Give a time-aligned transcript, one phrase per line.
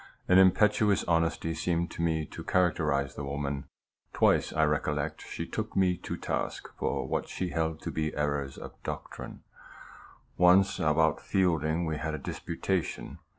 [0.27, 3.65] An impetuous honesty seemed to me to characterize the woman.
[4.13, 8.57] Twice I recollect she took me to task for what she held to be errors
[8.57, 9.43] in doctrine.
[10.37, 13.19] Once about Fielding we had a disputation.